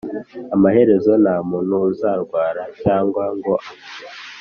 Amaherezo 0.55 1.11
nta 1.23 1.35
muntu 1.49 1.75
uzarwara 1.89 2.61
cyangwa 2.81 3.23
ngo 3.37 3.53
apfe 3.69 3.75